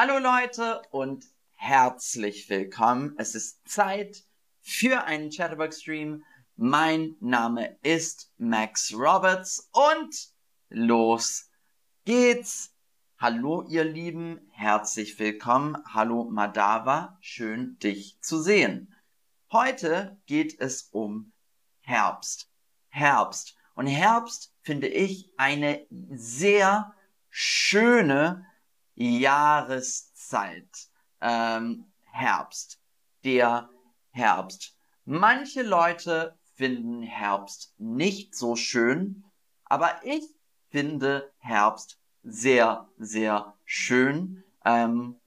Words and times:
Hallo 0.00 0.18
Leute 0.20 0.80
und 0.92 1.26
herzlich 1.54 2.48
willkommen. 2.48 3.16
Es 3.18 3.34
ist 3.34 3.68
Zeit 3.68 4.22
für 4.60 5.02
einen 5.02 5.30
Chatterbox-Stream. 5.30 6.22
Mein 6.54 7.16
Name 7.18 7.76
ist 7.82 8.32
Max 8.38 8.94
Roberts 8.94 9.68
und 9.72 10.14
los 10.68 11.50
geht's. 12.04 12.76
Hallo 13.18 13.64
ihr 13.68 13.82
Lieben, 13.82 14.48
herzlich 14.52 15.18
willkommen. 15.18 15.76
Hallo 15.92 16.30
Madava, 16.30 17.18
schön 17.20 17.76
dich 17.80 18.20
zu 18.20 18.40
sehen. 18.40 18.94
Heute 19.50 20.16
geht 20.26 20.60
es 20.60 20.90
um 20.92 21.32
Herbst. 21.80 22.48
Herbst. 22.86 23.56
Und 23.74 23.88
Herbst 23.88 24.54
finde 24.60 24.86
ich 24.86 25.32
eine 25.38 25.84
sehr 25.90 26.94
schöne 27.30 28.47
Jahreszeit. 28.98 30.88
Ähm, 31.20 31.84
Herbst. 32.02 32.80
Der 33.24 33.70
Herbst. 34.10 34.76
Manche 35.04 35.62
Leute 35.62 36.36
finden 36.54 37.02
Herbst 37.02 37.74
nicht 37.78 38.34
so 38.34 38.56
schön, 38.56 39.24
aber 39.64 40.00
ich 40.04 40.24
finde 40.70 41.32
Herbst 41.38 42.00
sehr, 42.24 42.88
sehr 42.98 43.54
schön. 43.64 44.42
Ähm, 44.64 45.20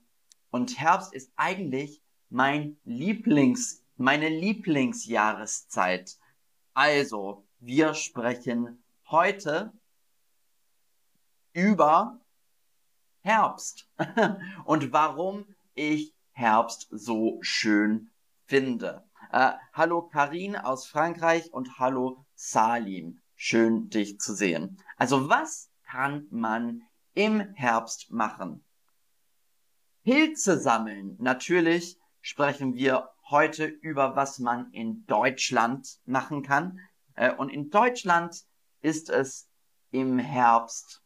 und 0.50 0.78
Herbst 0.78 1.14
ist 1.14 1.32
eigentlich 1.36 2.02
mein 2.28 2.76
Lieblings, 2.84 3.82
meine 3.96 4.28
Lieblingsjahreszeit. 4.28 6.18
Also, 6.74 7.46
wir 7.58 7.94
sprechen 7.94 8.82
heute 9.06 9.72
über 11.54 12.21
Herbst 13.22 13.88
und 14.64 14.92
warum 14.92 15.46
ich 15.74 16.12
Herbst 16.32 16.88
so 16.90 17.38
schön 17.40 18.10
finde. 18.46 19.04
Äh, 19.30 19.52
hallo 19.72 20.02
Karin 20.02 20.56
aus 20.56 20.86
Frankreich 20.86 21.52
und 21.52 21.78
hallo 21.78 22.26
Salim. 22.34 23.20
Schön 23.36 23.88
dich 23.90 24.18
zu 24.18 24.34
sehen. 24.34 24.82
Also 24.96 25.28
was 25.28 25.70
kann 25.84 26.26
man 26.30 26.82
im 27.14 27.40
Herbst 27.54 28.10
machen? 28.10 28.64
Pilze 30.02 30.58
sammeln. 30.58 31.16
Natürlich 31.20 31.98
sprechen 32.20 32.74
wir 32.74 33.08
heute 33.30 33.66
über, 33.66 34.16
was 34.16 34.40
man 34.40 34.72
in 34.72 35.06
Deutschland 35.06 36.00
machen 36.06 36.42
kann. 36.42 36.80
Äh, 37.14 37.32
und 37.32 37.50
in 37.50 37.70
Deutschland 37.70 38.42
ist 38.80 39.10
es 39.10 39.48
im 39.92 40.18
Herbst 40.18 41.02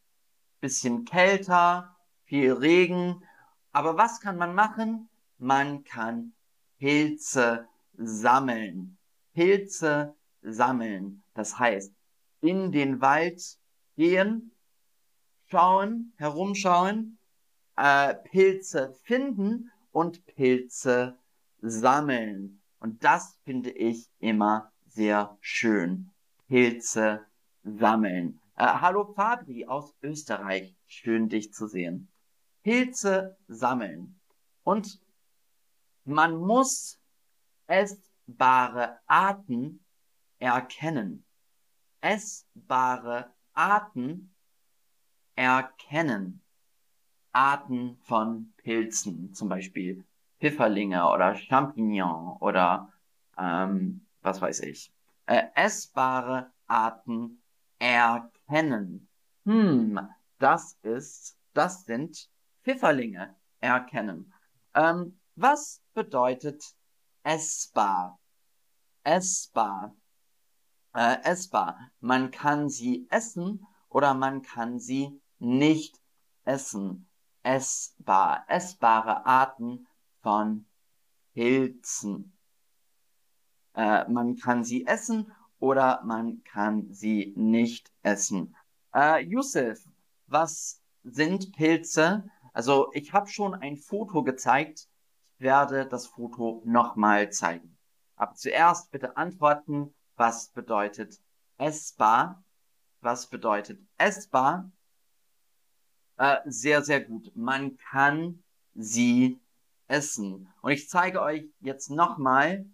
bisschen 0.59 1.05
kälter, 1.05 1.96
viel 2.27 2.53
Regen. 2.53 3.23
Aber 3.71 3.97
was 3.97 4.19
kann 4.19 4.37
man 4.37 4.53
machen? 4.53 5.09
Man 5.37 5.83
kann 5.83 6.33
Pilze 6.77 7.67
sammeln. 7.97 8.97
Pilze 9.33 10.15
sammeln. 10.41 11.23
Das 11.33 11.57
heißt, 11.57 11.93
in 12.41 12.71
den 12.71 13.01
Wald 13.01 13.41
gehen, 13.95 14.51
schauen, 15.45 16.13
herumschauen, 16.17 17.17
äh, 17.75 18.13
Pilze 18.15 18.93
finden 19.03 19.71
und 19.91 20.25
Pilze 20.25 21.17
sammeln. 21.61 22.61
Und 22.79 23.03
das 23.03 23.39
finde 23.43 23.71
ich 23.71 24.09
immer 24.19 24.71
sehr 24.85 25.37
schön. 25.41 26.09
Pilze 26.47 27.25
sammeln. 27.63 28.39
Äh, 28.55 28.65
hallo 28.65 29.13
Fabri 29.13 29.65
aus 29.65 29.93
Österreich. 30.01 30.75
Schön 30.87 31.29
dich 31.29 31.53
zu 31.53 31.67
sehen. 31.67 32.07
Pilze 32.67 33.37
sammeln. 33.47 34.19
Und 34.63 34.99
man 36.03 36.35
muss 36.35 36.99
essbare 37.65 38.99
Arten 39.07 39.85
erkennen. 40.37 41.23
Essbare 42.01 43.33
Arten 43.53 44.35
erkennen. 45.35 46.41
Arten 47.31 47.99
von 48.01 48.51
Pilzen, 48.57 49.33
zum 49.33 49.47
Beispiel 49.47 50.03
Pfifferlinge 50.41 51.09
oder 51.09 51.35
Champignon 51.35 52.35
oder 52.41 52.91
ähm, 53.37 54.05
was 54.21 54.41
weiß 54.41 54.59
ich. 54.63 54.91
Äh, 55.25 55.43
essbare 55.55 56.51
Arten 56.65 57.41
erkennen. 57.79 59.07
Hm, 59.45 60.01
das 60.37 60.77
ist, 60.81 61.37
das 61.53 61.85
sind 61.85 62.29
Pfifferlinge 62.67 63.33
erkennen. 63.61 64.33
Ähm, 64.75 65.17
was 65.35 65.81
bedeutet 65.93 66.75
essbar? 67.23 68.19
Essbar. 69.03 69.95
Äh, 70.93 71.23
essbar. 71.23 71.79
Man 72.01 72.29
kann 72.29 72.67
sie 72.67 73.07
essen 73.09 73.65
oder 73.87 74.13
man 74.13 74.41
kann 74.41 74.79
sie 74.79 75.21
nicht 75.39 76.01
essen. 76.43 77.07
Essbar. 77.41 78.43
Essbare 78.49 79.25
Arten 79.25 79.87
von 80.21 80.65
Pilzen. 81.33 82.37
Äh, 83.75 84.09
man 84.09 84.35
kann 84.35 84.65
sie 84.65 84.85
essen 84.85 85.31
oder 85.59 86.03
man 86.03 86.43
kann 86.43 86.91
sie 86.91 87.33
nicht 87.37 87.93
essen. 88.03 88.57
Äh, 88.93 89.23
Yusuf, 89.23 89.87
was 90.25 90.81
sind 91.03 91.53
Pilze? 91.53 92.29
Also 92.57 92.89
ich 92.93 93.13
habe 93.13 93.27
schon 93.29 93.53
ein 93.53 93.77
Foto 93.77 94.23
gezeigt. 94.23 94.89
Ich 95.25 95.39
werde 95.41 95.85
das 95.85 96.07
Foto 96.07 96.63
nochmal 96.65 97.31
zeigen. 97.31 97.77
Aber 98.15 98.33
zuerst 98.33 98.89
bitte 98.89 99.15
antworten, 99.15 99.93
was 100.15 100.49
bedeutet 100.49 101.21
essbar? 101.59 102.43
Was 103.01 103.27
bedeutet 103.27 103.79
essbar? 103.99 104.71
Äh, 106.17 106.37
sehr, 106.45 106.81
sehr 106.81 106.99
gut. 106.99 107.31
Man 107.35 107.77
kann 107.77 108.43
sie 108.73 109.39
essen. 109.87 110.51
Und 110.61 110.71
ich 110.71 110.89
zeige 110.89 111.21
euch 111.21 111.45
jetzt 111.59 111.91
nochmal 111.91 112.65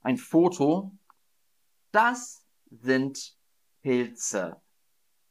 ein 0.00 0.16
Foto. 0.16 0.90
Das 1.92 2.44
sind 2.68 3.38
Pilze. 3.80 4.60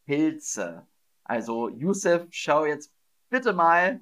Pilze. 0.06 0.88
Also 1.26 1.68
Yusuf, 1.68 2.28
schau 2.30 2.64
jetzt 2.64 2.93
bitte 3.34 3.52
mal 3.52 4.00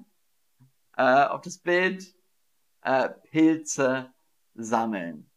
äh, 0.98 1.24
auf 1.24 1.40
das 1.40 1.56
Bild. 1.56 2.14
Äh, 2.82 3.08
Pilze 3.30 4.12
sammeln. 4.54 5.30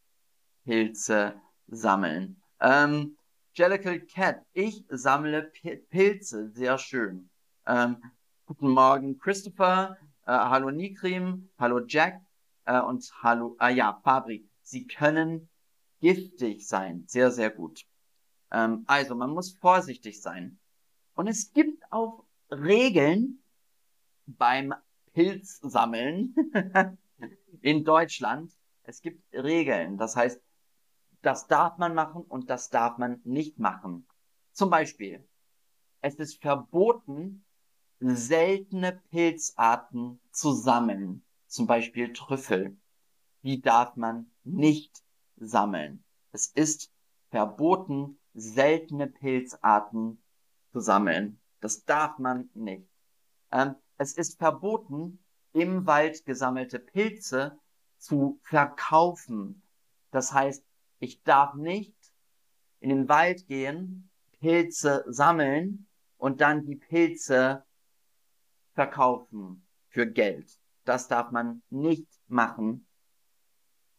Pilze 0.66 1.40
sammeln. 1.68 2.42
Ähm, 2.60 3.16
Jellicle 3.54 4.02
Cat, 4.02 4.44
ich 4.52 4.84
sammle 4.90 5.44
P 5.44 5.78
Pilze, 5.78 6.50
sehr 6.50 6.78
schön. 6.78 7.30
Ähm, 7.66 8.04
guten 8.46 8.68
Morgen 8.68 9.18
Christopher, 9.18 9.98
äh, 10.26 10.32
hallo 10.32 10.72
Nikrim, 10.72 11.50
hallo 11.58 11.80
Jack 11.88 12.22
äh, 12.66 12.82
und 12.82 13.10
hallo, 13.24 13.56
ah 13.60 13.70
ja, 13.70 14.02
Fabri. 14.04 14.46
Sie 14.62 14.88
können 14.88 15.48
giftig 16.02 16.68
sein, 16.68 17.06
sehr, 17.08 17.32
sehr 17.32 17.50
gut. 17.50 17.86
Ähm, 18.52 18.84
also 18.88 19.16
man 19.16 19.30
muss 19.30 19.54
vorsichtig 19.54 20.22
sein. 20.22 20.60
Und 21.14 21.28
es 21.28 21.54
gibt 21.54 21.82
auch 21.92 22.26
Regeln 22.52 23.40
beim 24.26 24.74
Pilzsammeln 25.14 26.36
in 27.62 27.84
Deutschland. 27.84 28.52
Es 28.84 29.02
gibt 29.02 29.34
Regeln. 29.34 29.98
Das 29.98 30.16
heißt, 30.16 30.42
das 31.22 31.48
darf 31.48 31.78
man 31.78 31.96
machen 31.96 32.22
und 32.22 32.50
das 32.50 32.70
darf 32.70 32.98
man 32.98 33.22
nicht 33.24 33.58
machen. 33.58 34.08
Zum 34.52 34.70
Beispiel, 34.70 35.28
es 36.02 36.16
ist 36.16 36.42
verboten, 36.42 37.46
seltene 38.00 39.02
Pilzarten 39.10 40.20
zu 40.32 40.52
sammeln. 40.52 41.24
Zum 41.48 41.66
Beispiel 41.66 42.14
Trüffel. 42.14 42.78
Die 43.44 43.62
darf 43.62 43.96
man 43.96 44.30
nicht 44.44 45.04
sammeln. 45.38 46.04
Es 46.32 46.48
ist 46.48 46.92
verboten, 47.30 48.20
seltene 48.34 49.08
Pilzarten 49.08 50.22
zu 50.72 50.80
sammeln. 50.80 51.40
Das 51.62 51.86
darf 51.86 52.20
man 52.20 52.50
nicht. 52.54 52.88
Ähm, 53.52 53.76
es 53.98 54.14
ist 54.14 54.38
verboten, 54.38 55.20
im 55.54 55.86
Wald 55.86 56.26
gesammelte 56.26 56.80
Pilze 56.80 57.58
zu 57.98 58.40
verkaufen. 58.44 59.64
Das 60.12 60.34
heißt, 60.34 60.64
ich 61.00 61.24
darf 61.24 61.54
nicht 61.56 61.96
in 62.80 62.90
den 62.90 63.10
Wald 63.10 63.48
gehen, 63.48 64.10
Pilze 64.40 65.06
sammeln 65.08 65.88
und 66.18 66.42
dann 66.42 66.66
die 66.66 66.76
Pilze 66.76 67.64
verkaufen 68.74 69.66
für 69.88 70.06
Geld. 70.06 70.60
Das 70.84 71.08
darf 71.08 71.32
man 71.32 71.64
nicht 71.70 72.08
machen. 72.28 72.86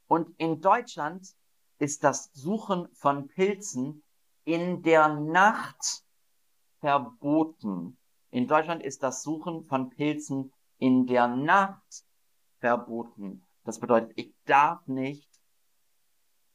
Und 0.06 0.38
in 0.38 0.60
Deutschland 0.60 1.26
ist 1.78 2.04
das 2.04 2.30
Suchen 2.32 2.88
von 2.94 3.28
Pilzen 3.28 4.02
in 4.44 4.82
der 4.82 5.08
Nacht 5.08 6.04
verboten. 6.80 7.98
In 8.30 8.46
Deutschland 8.46 8.82
ist 8.82 9.02
das 9.02 9.22
Suchen 9.22 9.64
von 9.64 9.90
Pilzen 9.90 10.52
in 10.78 11.06
der 11.06 11.28
Nacht 11.28 12.04
verboten. 12.58 13.42
Das 13.64 13.78
bedeutet, 13.78 14.12
ich 14.16 14.34
darf 14.44 14.86
nicht, 14.86 15.28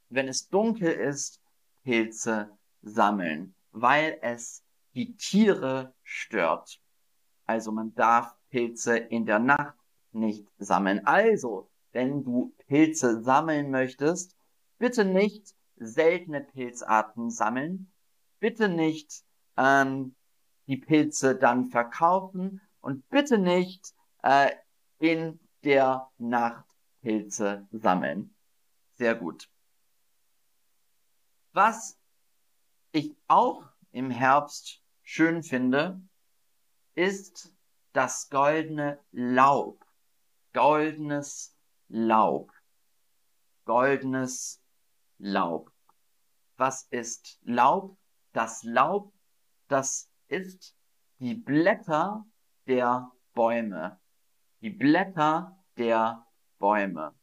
wenn 0.09 0.27
es 0.27 0.49
dunkel 0.49 0.91
ist, 0.91 1.41
Pilze 1.83 2.57
sammeln, 2.81 3.55
weil 3.71 4.17
es 4.21 4.63
die 4.93 5.15
Tiere 5.15 5.93
stört. 6.03 6.79
Also 7.45 7.71
man 7.71 7.93
darf 7.95 8.35
Pilze 8.49 8.97
in 8.97 9.25
der 9.25 9.39
Nacht 9.39 9.77
nicht 10.11 10.47
sammeln. 10.57 11.05
Also, 11.05 11.69
wenn 11.91 12.23
du 12.23 12.53
Pilze 12.67 13.21
sammeln 13.23 13.71
möchtest, 13.71 14.35
bitte 14.77 15.05
nicht 15.05 15.55
seltene 15.77 16.41
Pilzarten 16.41 17.29
sammeln, 17.29 17.91
bitte 18.39 18.69
nicht 18.69 19.23
ähm, 19.57 20.15
die 20.71 20.77
Pilze 20.77 21.35
dann 21.35 21.65
verkaufen 21.65 22.61
und 22.79 23.09
bitte 23.09 23.37
nicht 23.37 23.93
äh, 24.23 24.51
in 24.99 25.37
der 25.65 26.09
Nacht 26.17 26.63
Pilze 27.01 27.67
sammeln. 27.71 28.33
Sehr 28.93 29.15
gut. 29.15 29.51
Was 31.51 31.99
ich 32.93 33.13
auch 33.27 33.65
im 33.91 34.11
Herbst 34.11 34.81
schön 35.03 35.43
finde, 35.43 36.01
ist 36.95 37.53
das 37.91 38.29
goldene 38.29 38.97
Laub. 39.11 39.85
Goldenes 40.53 41.53
Laub. 41.89 42.53
Goldenes 43.65 44.63
Laub. 45.17 45.69
Was 46.55 46.83
ist 46.91 47.39
Laub? 47.43 47.97
Das 48.31 48.63
Laub, 48.63 49.11
das 49.67 50.10
ist 50.31 50.75
die 51.19 51.35
Blätter 51.35 52.25
der 52.67 53.11
Bäume. 53.33 53.99
Die 54.61 54.69
Blätter 54.69 55.57
der 55.77 56.25
Bäume. 56.57 57.13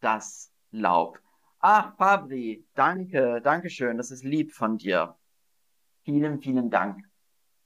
Das 0.00 0.52
Laub. 0.70 1.18
Ach, 1.58 1.96
Fabri, 1.96 2.66
danke, 2.74 3.40
danke 3.42 3.70
schön, 3.70 3.96
das 3.96 4.10
ist 4.10 4.22
lieb 4.22 4.52
von 4.52 4.78
dir. 4.78 5.16
Vielen, 6.04 6.40
vielen 6.40 6.70
Dank. 6.70 7.04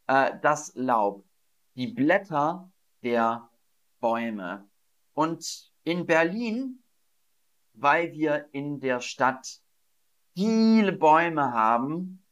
Äh, 0.06 0.38
das 0.40 0.72
Laub, 0.74 1.26
die 1.74 1.88
Blätter 1.88 2.72
der 3.02 3.50
Bäume. 4.00 4.68
Und 5.12 5.70
in 5.84 6.06
Berlin, 6.06 6.82
weil 7.74 8.12
wir 8.12 8.48
in 8.52 8.80
der 8.80 9.00
Stadt 9.00 9.60
viele 10.34 10.92
Bäume 10.92 11.52
haben, 11.52 12.24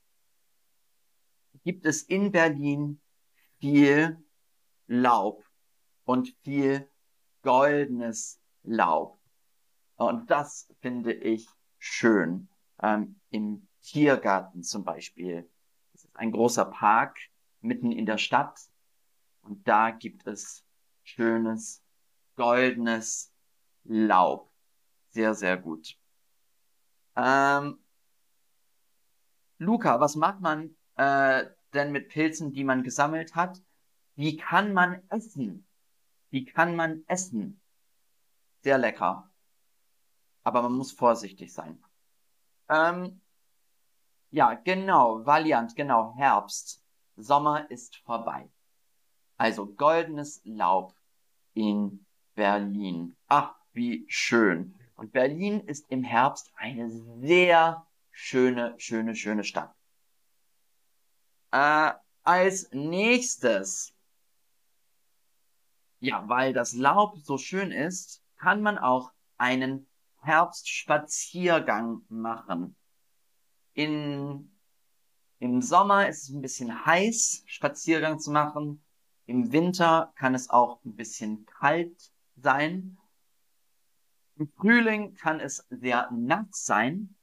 gibt 1.65 1.87
es 1.87 2.03
in 2.03 2.33
Berlin 2.33 3.01
viel 3.61 4.23
Laub 4.87 5.45
und 6.05 6.35
viel 6.43 6.89
goldenes 7.43 8.41
Laub. 8.63 9.21
Und 9.97 10.31
das 10.31 10.69
finde 10.81 11.13
ich 11.13 11.49
schön. 11.79 12.49
Ähm, 12.81 13.21
Im 13.31 13.69
Tiergarten 13.83 14.63
zum 14.63 14.85
Beispiel. 14.85 15.51
Das 15.93 16.05
ist 16.05 16.17
ein 16.17 16.31
großer 16.31 16.65
Park 16.67 17.19
mitten 17.61 17.91
in 17.93 18.07
der 18.07 18.19
Stadt. 18.19 18.61
Und 19.43 19.67
da 19.67 19.91
gibt 19.91 20.27
es 20.27 20.65
schönes, 21.03 21.83
goldenes 22.37 23.33
Laub. 23.85 24.53
Sehr, 25.11 25.35
sehr 25.35 25.57
gut. 25.57 25.99
Ähm, 27.17 27.79
Luca, 29.59 29.99
was 29.99 30.15
macht 30.15 30.41
man 30.41 30.77
äh, 30.99 31.47
denn 31.73 31.93
mit 31.93 32.11
Pilzen, 32.11 32.53
die 32.53 32.65
man 32.65 32.83
gesammelt 32.83 33.35
hat? 33.35 33.63
Die 34.17 34.37
kann 34.37 34.73
man 34.75 35.03
essen. 35.09 35.67
Die 36.33 36.45
kann 36.45 36.77
man 36.77 37.05
essen. 37.07 37.61
Sehr 38.63 38.79
lecker 38.79 39.29
aber 40.49 40.63
man 40.63 40.73
muss 40.73 40.93
vorsichtig 40.93 41.53
sein. 41.53 41.79
Ähm, 42.71 43.21
ja, 44.31 44.55
genau, 44.55 45.27
Valiant, 45.27 45.77
genau, 45.77 46.15
Herbst. 46.17 46.83
Sommer 47.17 47.71
ist 47.71 47.97
vorbei. 47.97 48.49
Also 49.37 49.67
goldenes 49.67 50.41
Laub 50.45 50.95
in 51.53 52.07
Berlin. 52.35 53.15
Ach, 53.27 53.55
wie 53.75 54.07
schön. 54.09 54.75
Und 54.97 55.13
Berlin 55.13 55.61
ist 55.61 55.91
im 55.91 56.03
Herbst 56.03 56.51
eine 56.57 56.89
sehr 56.89 57.87
schöne, 58.11 58.75
schöne, 58.79 59.15
schöne 59.15 59.45
Stadt. 59.45 59.75
Äh, 61.51 61.93
als 62.23 62.71
nächstes, 62.73 63.95
ja, 66.01 66.29
weil 66.29 66.53
das 66.53 66.75
Laub 66.75 67.17
so 67.19 67.39
schön 67.39 67.73
ist, 67.73 68.23
kann 68.37 68.61
man 68.61 68.79
auch 68.79 69.13
einen 69.39 69.89
Herbstspaziergang 70.21 72.03
machen. 72.09 72.77
In, 73.73 74.51
Im 75.39 75.63
Sommer 75.63 76.09
ist 76.09 76.25
es 76.25 76.29
ein 76.31 76.43
bisschen 76.43 76.85
heiß, 76.85 77.45
Spaziergang 77.47 78.19
zu 78.19 78.31
machen. 78.31 78.85
Im 79.27 79.53
Winter 79.53 80.13
kann 80.17 80.35
es 80.35 80.51
auch 80.51 80.85
ein 80.85 80.97
bisschen 80.97 81.47
kalt 81.47 82.13
sein. 82.37 82.99
Im 84.37 84.49
Frühling 84.53 85.15
kann 85.15 85.41
es 85.41 85.67
sehr 85.71 86.11
nass 86.13 86.65
sein, 86.65 87.17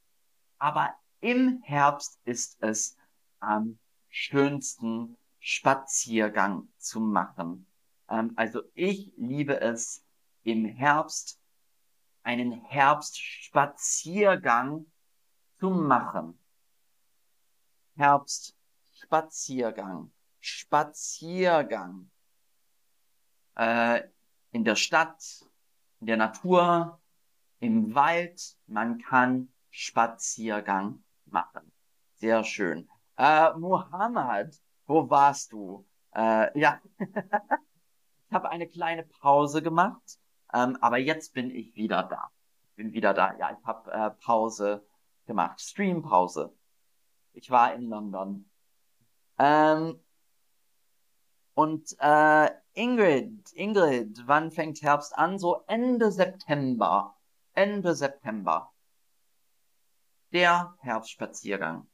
aber 0.57 0.95
im 1.22 1.62
Herbst 1.63 2.19
ist 2.25 2.57
es 2.62 2.98
am 3.39 3.80
schönsten 4.15 5.17
Spaziergang 5.39 6.69
zu 6.77 7.01
machen. 7.01 7.67
Ähm, 8.09 8.31
also 8.38 8.62
ich 8.73 9.12
liebe 9.17 9.59
es 9.59 10.06
im 10.44 10.63
Herbst 10.63 11.41
einen 12.23 12.53
Herbstspaziergang 12.63 14.85
zu 15.59 15.69
machen. 15.69 16.39
Herbstspaziergang, 17.97 20.13
Spaziergang. 20.39 22.09
Äh, 23.56 24.03
in 24.51 24.63
der 24.63 24.77
Stadt, 24.77 25.45
in 26.00 26.07
der 26.07 26.15
Natur, 26.17 27.01
im 27.59 27.94
Wald, 27.94 28.56
man 28.65 28.97
kann 28.97 29.51
Spaziergang 29.71 31.03
machen. 31.25 31.69
Sehr 32.15 32.45
schön. 32.45 32.89
Äh, 33.17 33.53
Muhammad, 33.57 34.55
wo 34.86 35.10
warst 35.10 35.51
du? 35.51 35.86
Äh, 36.13 36.57
ja, 36.60 36.81
ich 37.00 38.34
habe 38.34 38.50
eine 38.50 38.67
kleine 38.67 39.03
Pause 39.03 39.62
gemacht 39.62 40.19
ähm, 40.55 40.77
aber 40.79 40.98
jetzt 40.98 41.34
bin 41.34 41.51
ich 41.51 41.75
wieder 41.75 42.03
da. 42.03 42.31
Bin 42.75 42.93
wieder 42.93 43.13
da. 43.13 43.36
Ja, 43.38 43.51
ich 43.60 43.65
habe 43.65 43.91
äh, 43.91 44.12
Pause 44.24 44.86
gemacht. 45.25 45.60
Streampause. 45.60 46.55
Ich 47.34 47.50
war 47.50 47.74
in 47.74 47.89
London. 47.89 48.50
Ähm, 49.38 50.00
und 51.55 51.95
äh, 52.00 52.50
Ingrid, 52.74 53.51
Ingrid, 53.53 54.24
wann 54.25 54.51
fängt 54.51 54.81
Herbst 54.81 55.17
an? 55.17 55.39
So 55.39 55.63
Ende 55.67 56.12
September. 56.12 57.15
Ende 57.53 57.93
September. 57.93 58.72
Der 60.31 60.75
Herbstspaziergang. 60.79 61.88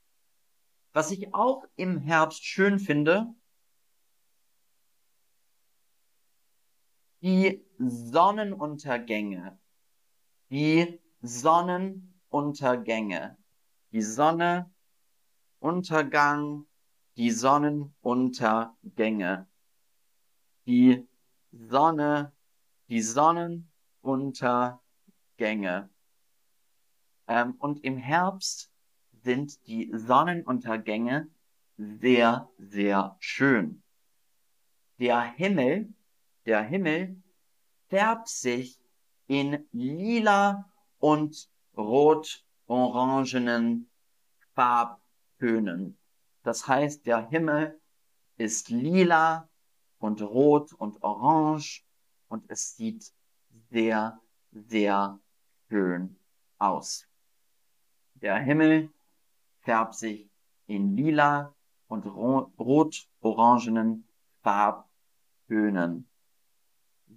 Was 0.93 1.11
ich 1.11 1.33
auch 1.33 1.63
im 1.75 1.99
Herbst 1.99 2.43
schön 2.43 2.79
finde, 2.79 3.33
die 7.21 7.63
Sonnenuntergänge. 7.77 9.57
Die 10.49 10.99
Sonnenuntergänge. 11.21 13.37
Die 13.91 14.01
Sonne, 14.01 14.71
Untergang, 15.59 16.65
die 17.15 17.31
Sonnenuntergänge. 17.31 19.47
Die 20.65 21.07
Sonne, 21.51 22.33
die 22.87 23.01
Sonnenuntergänge. 23.01 25.89
Ähm, 27.27 27.53
und 27.59 27.83
im 27.83 27.97
Herbst 27.97 28.70
sind 29.23 29.65
die 29.67 29.91
Sonnenuntergänge 29.93 31.27
sehr, 31.77 32.49
sehr 32.57 33.15
schön. 33.19 33.83
Der 34.99 35.21
Himmel 35.21 35.93
der 36.45 36.61
Himmel 36.63 37.21
färbt 37.89 38.27
sich 38.27 38.79
in 39.27 39.67
lila 39.71 40.69
und 40.97 41.49
rot-orangenen 41.77 43.89
Farbtönen. 44.53 45.97
Das 46.43 46.67
heißt, 46.67 47.05
der 47.05 47.29
Himmel 47.29 47.79
ist 48.37 48.69
lila 48.69 49.47
und 49.99 50.23
rot 50.23 50.73
und 50.73 51.03
orange 51.03 51.85
und 52.27 52.49
es 52.49 52.75
sieht 52.75 53.13
sehr, 53.69 54.19
sehr 54.51 55.19
schön 55.69 56.19
aus. 56.57 57.07
Der 58.15 58.39
Himmel 58.39 58.89
färbt 59.71 59.95
sich 59.95 60.29
in 60.67 60.97
lila 60.97 61.55
und 61.87 62.05
rot-orangenen 62.05 64.05
Farbtönen 64.41 66.09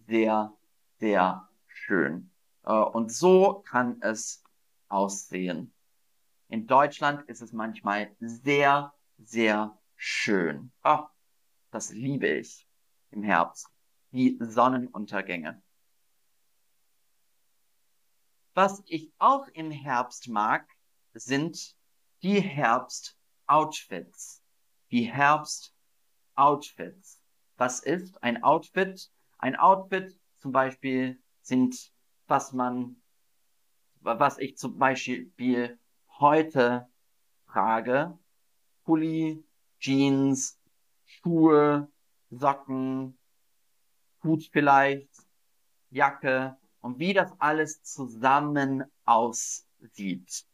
sehr, 0.06 0.56
sehr 1.00 1.48
schön. 1.66 2.30
Äh, 2.62 2.74
und 2.74 3.10
so 3.10 3.64
kann 3.66 4.00
es 4.02 4.44
aussehen. 4.86 5.74
In 6.48 6.68
Deutschland 6.68 7.28
ist 7.28 7.42
es 7.42 7.52
manchmal 7.52 8.14
sehr, 8.20 8.94
sehr 9.18 9.76
schön. 9.96 10.70
Oh, 10.84 11.06
das 11.72 11.90
liebe 11.90 12.28
ich 12.28 12.68
im 13.10 13.24
Herbst. 13.24 13.66
Die 14.12 14.38
Sonnenuntergänge. 14.40 15.60
Was 18.54 18.80
ich 18.86 19.12
auch 19.18 19.48
im 19.48 19.72
Herbst 19.72 20.28
mag, 20.28 20.68
sind 21.14 21.76
die 22.24 22.40
Herbst-Outfits. 22.40 24.42
Die 24.90 25.04
Herbst-Outfits. 25.04 27.20
Was 27.58 27.78
ist 27.80 28.22
ein 28.22 28.42
Outfit? 28.42 29.12
Ein 29.36 29.56
Outfit 29.56 30.18
zum 30.38 30.52
Beispiel 30.52 31.22
sind, 31.42 31.92
was 32.26 32.54
man, 32.54 32.96
was 34.00 34.38
ich 34.38 34.56
zum 34.56 34.78
Beispiel 34.78 35.78
heute 36.18 36.88
trage. 37.46 38.18
Pulli, 38.84 39.44
Jeans, 39.78 40.58
Schuhe, 41.04 41.92
Socken, 42.30 43.18
Hut 44.22 44.48
vielleicht, 44.50 45.10
Jacke 45.90 46.56
und 46.80 46.98
wie 46.98 47.12
das 47.12 47.38
alles 47.38 47.82
zusammen 47.82 48.84
aussieht. 49.04 50.46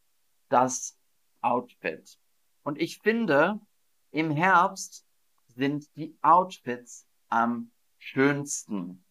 Das 0.49 0.97
Outfit. 1.41 2.17
Und 2.63 2.79
ich 2.79 2.99
finde, 2.99 3.59
im 4.11 4.31
Herbst 4.31 5.05
sind 5.47 5.95
die 5.95 6.15
Outfits 6.21 7.07
am 7.29 7.71
schönsten. 7.97 9.03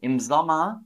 Im 0.00 0.20
Sommer 0.20 0.84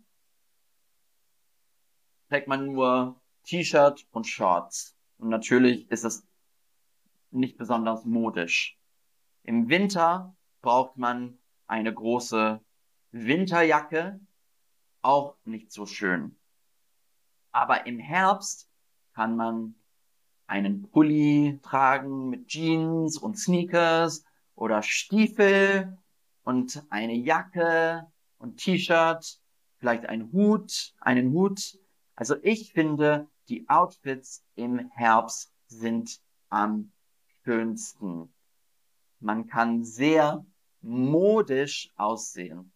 trägt 2.28 2.48
man 2.48 2.72
nur 2.72 3.20
T-Shirt 3.44 4.06
und 4.10 4.26
Shorts. 4.26 4.96
Und 5.18 5.28
natürlich 5.28 5.90
ist 5.90 6.04
es 6.04 6.26
nicht 7.30 7.56
besonders 7.56 8.04
modisch. 8.04 8.78
Im 9.42 9.68
Winter 9.68 10.34
braucht 10.60 10.96
man 10.96 11.38
eine 11.66 11.92
große 11.92 12.60
Winterjacke, 13.12 14.20
auch 15.02 15.36
nicht 15.44 15.72
so 15.72 15.86
schön. 15.86 16.36
Aber 17.52 17.86
im 17.86 17.98
Herbst 17.98 18.70
kann 19.14 19.36
man 19.36 19.74
einen 20.50 20.90
Pulli 20.90 21.60
tragen 21.62 22.28
mit 22.28 22.48
Jeans 22.48 23.16
und 23.16 23.38
Sneakers 23.38 24.24
oder 24.56 24.82
Stiefel 24.82 25.96
und 26.42 26.84
eine 26.90 27.14
Jacke 27.14 28.08
und 28.38 28.56
T-Shirt, 28.56 29.40
vielleicht 29.78 30.06
ein 30.06 30.32
Hut, 30.32 30.92
einen 31.00 31.32
Hut. 31.32 31.78
Also 32.16 32.34
ich 32.42 32.72
finde, 32.72 33.28
die 33.48 33.68
Outfits 33.68 34.44
im 34.56 34.90
Herbst 34.90 35.52
sind 35.68 36.20
am 36.48 36.90
schönsten. 37.44 38.34
Man 39.20 39.46
kann 39.46 39.84
sehr 39.84 40.44
modisch 40.80 41.92
aussehen. 41.94 42.72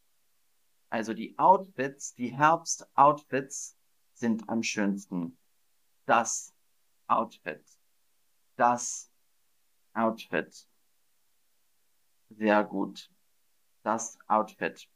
Also 0.90 1.12
die 1.12 1.37
Outfits, 1.38 2.14
die 2.14 2.28
Herbst-Outfits 2.28 3.76
sind 4.12 4.49
am 4.49 4.62
schönsten. 4.62 5.37
Das 6.07 6.53
Outfit. 7.06 7.62
Das 8.56 9.11
Outfit. 9.92 10.66
Sehr 12.30 12.64
gut. 12.64 13.11
Das 13.82 14.18
Outfit. 14.26 14.88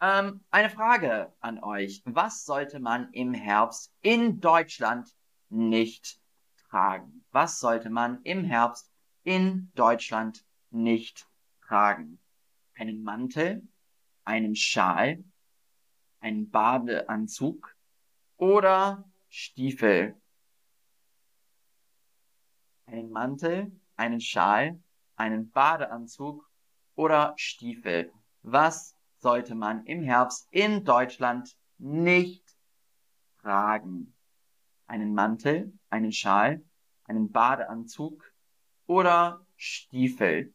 Ähm, 0.00 0.44
eine 0.50 0.70
Frage 0.70 1.32
an 1.40 1.62
euch. 1.62 2.02
Was 2.04 2.44
sollte 2.44 2.80
man 2.80 3.12
im 3.12 3.32
Herbst 3.32 3.94
in 4.02 4.40
Deutschland 4.40 5.14
nicht 5.48 6.20
tragen? 6.68 7.24
Was 7.32 7.60
sollte 7.60 7.90
man 7.90 8.22
im 8.22 8.44
Herbst 8.44 8.90
in 9.24 9.70
Deutschland 9.74 10.44
nicht 10.70 11.26
tragen? 11.62 12.18
Einen 12.74 13.02
Mantel, 13.02 13.66
einen 14.24 14.54
Schal, 14.54 15.24
einen 16.20 16.50
Badeanzug 16.50 17.74
oder 18.36 19.04
Stiefel? 19.36 20.16
Einen 22.86 23.10
Mantel, 23.10 23.70
einen 23.96 24.20
Schal, 24.20 24.80
einen 25.16 25.50
Badeanzug 25.50 26.48
oder 26.94 27.34
Stiefel? 27.36 28.10
Was 28.42 28.96
sollte 29.18 29.54
man 29.54 29.84
im 29.84 30.02
Herbst 30.02 30.48
in 30.50 30.84
Deutschland 30.84 31.54
nicht 31.78 32.56
tragen. 33.42 34.14
Einen 34.86 35.12
Mantel, 35.12 35.72
einen 35.90 36.12
Schal, 36.12 36.64
einen 37.04 37.30
Badeanzug 37.30 38.24
oder 38.86 39.44
Stiefel. 39.56 40.54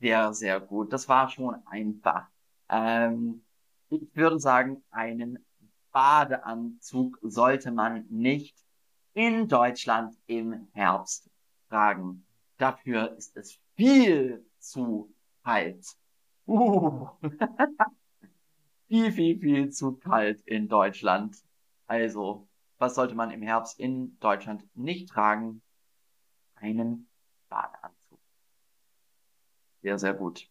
Sehr, 0.00 0.32
sehr 0.32 0.60
gut. 0.60 0.92
Das 0.92 1.08
war 1.08 1.28
schon 1.28 1.56
einfach. 1.66 2.28
Ähm, 2.68 3.44
ich 3.90 4.14
würde 4.14 4.38
sagen, 4.38 4.82
einen 4.90 5.44
Badeanzug 5.94 7.18
sollte 7.22 7.70
man 7.70 8.04
nicht 8.10 8.58
in 9.12 9.46
Deutschland 9.46 10.18
im 10.26 10.66
Herbst 10.72 11.30
tragen. 11.68 12.26
Dafür 12.58 13.16
ist 13.16 13.36
es 13.36 13.60
viel 13.76 14.44
zu 14.58 15.14
heiß. 15.46 15.96
Uh. 16.48 17.06
viel, 18.88 19.12
viel, 19.12 19.38
viel 19.38 19.70
zu 19.70 19.92
kalt 19.92 20.40
in 20.46 20.66
Deutschland. 20.66 21.36
Also, 21.86 22.48
was 22.78 22.96
sollte 22.96 23.14
man 23.14 23.30
im 23.30 23.42
Herbst 23.42 23.78
in 23.78 24.18
Deutschland 24.18 24.68
nicht 24.74 25.08
tragen? 25.10 25.62
Einen 26.56 27.08
Badeanzug. 27.48 28.18
Sehr, 29.80 29.98
sehr 30.00 30.14
gut. 30.14 30.50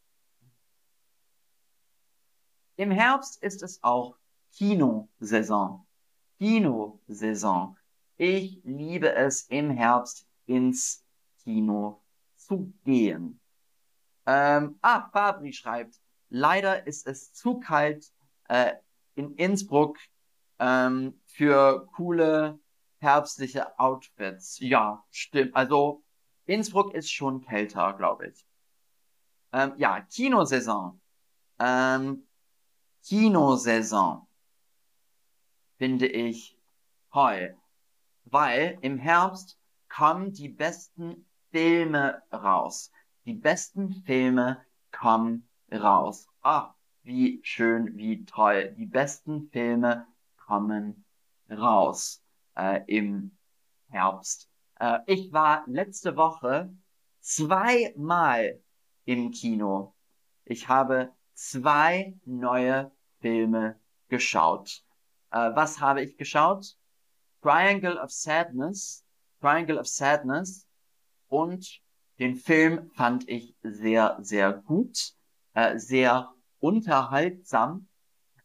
Im 2.78 2.92
Herbst 2.92 3.44
ist 3.44 3.62
es 3.62 3.84
auch 3.84 4.18
Kinosaison. 4.56 5.86
Kinosaison. 6.38 7.76
Ich 8.18 8.62
liebe 8.64 9.14
es 9.14 9.44
im 9.50 9.72
Herbst 9.72 10.28
ins 10.46 11.04
Kino 11.44 12.04
zu 12.36 12.72
gehen. 12.84 13.40
Ähm, 14.26 14.78
ah, 14.82 15.10
Fabri 15.12 15.52
schreibt, 15.54 16.00
leider 16.30 16.86
ist 16.86 17.08
es 17.08 17.34
zu 17.34 17.60
kalt 17.60 18.12
äh, 18.48 18.74
in 19.16 19.34
Innsbruck 19.36 19.98
ähm, 20.60 21.20
für 21.26 21.88
coole 21.96 22.60
herbstliche 23.00 23.78
Outfits. 23.80 24.60
Ja, 24.60 25.04
stimmt. 25.10 25.56
Also 25.56 26.04
Innsbruck 26.46 26.94
ist 26.94 27.12
schon 27.12 27.42
kälter, 27.42 27.94
glaube 27.94 28.28
ich. 28.28 28.46
Ähm, 29.52 29.74
ja, 29.78 30.02
Kinosaison. 30.02 31.02
Ähm, 31.60 32.28
Kinosaison 33.04 34.28
finde 35.84 36.08
ich 36.08 36.58
toll, 37.12 37.58
weil 38.24 38.78
im 38.80 38.98
Herbst 38.98 39.60
kommen 39.90 40.32
die 40.32 40.48
besten 40.48 41.26
Filme 41.52 42.24
raus. 42.32 42.90
Die 43.26 43.34
besten 43.34 43.92
Filme 44.06 44.66
kommen 44.94 45.46
raus. 45.70 46.30
Ah, 46.42 46.74
wie 47.02 47.42
schön, 47.44 47.98
wie 47.98 48.24
toll. 48.24 48.74
Die 48.78 48.86
besten 48.86 49.50
Filme 49.50 50.08
kommen 50.38 51.04
raus 51.50 52.24
äh, 52.56 52.80
im 52.88 53.38
Herbst. 53.90 54.50
Äh, 54.80 55.00
ich 55.06 55.34
war 55.34 55.66
letzte 55.68 56.16
Woche 56.16 56.74
zweimal 57.20 58.58
im 59.04 59.32
Kino. 59.32 59.94
Ich 60.46 60.70
habe 60.70 61.12
zwei 61.34 62.18
neue 62.24 62.90
Filme 63.20 63.78
geschaut. 64.08 64.86
Äh, 65.34 65.56
was 65.56 65.82
habe 65.82 66.04
ich 66.04 66.16
geschaut? 66.16 66.78
Triangle 67.42 67.98
of 68.00 68.12
Sadness, 68.12 69.04
Triangle 69.42 69.80
of 69.80 69.88
Sadness 69.88 70.68
und 71.28 71.82
den 72.20 72.36
Film 72.36 72.92
fand 72.92 73.28
ich 73.28 73.56
sehr, 73.64 74.18
sehr 74.22 74.54
gut, 74.54 75.14
äh, 75.56 75.80
sehr 75.80 76.32
unterhaltsam, 76.60 77.88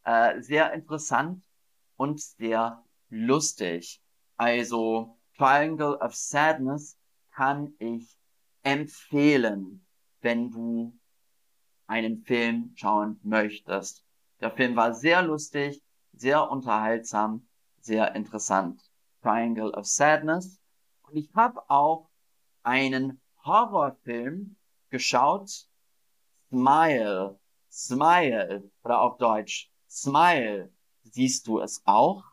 äh, 0.05 0.41
sehr 0.41 0.73
interessant 0.73 1.45
und 1.97 2.21
sehr 2.21 2.83
lustig. 3.11 4.03
Also 4.37 5.19
Triangle 5.37 5.99
of 6.01 6.15
Sadness 6.15 6.99
kann 7.33 7.75
ich 7.79 8.17
empfehlen, 8.63 9.87
wenn 10.23 10.51
du 10.51 10.99
einen 11.87 12.23
Film 12.23 12.73
schauen 12.77 13.21
möchtest. 13.23 14.05
Der 14.41 14.51
Film 14.51 14.75
war 14.75 14.95
sehr 14.95 15.23
lustig, 15.23 15.83
sehr 16.19 16.51
unterhaltsam, 16.51 17.47
sehr 17.81 18.15
interessant. 18.15 18.83
Triangle 19.23 19.73
of 19.73 19.87
Sadness. 19.87 20.61
Und 21.03 21.17
ich 21.17 21.35
habe 21.35 21.69
auch 21.71 22.09
einen 22.63 23.21
Horrorfilm 23.45 24.57
geschaut. 24.91 25.69
Smile. 26.51 27.39
Smile 27.71 28.71
oder 28.83 29.01
auf 29.01 29.19
Deutsch 29.19 29.71
Smile. 29.89 30.73
Siehst 31.03 31.47
du 31.47 31.61
es 31.61 31.83
auch? 31.85 32.25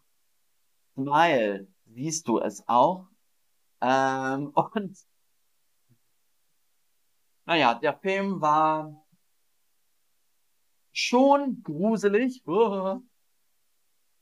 Smile. 0.93 1.67
Siehst 1.85 2.27
du 2.27 2.39
es 2.39 2.67
auch? 2.67 3.07
Ähm, 3.81 4.49
und 4.73 4.97
naja, 7.45 7.75
der 7.75 7.97
Film 7.99 8.41
war 8.41 9.05
schon 10.91 11.61
gruselig, 11.61 12.43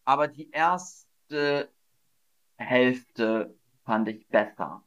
aber 0.06 0.28
die 0.28 0.50
erste 0.52 1.72
Hälfte 2.58 3.58
fand 3.86 4.08
ich 4.10 4.28
besser. 4.28 4.84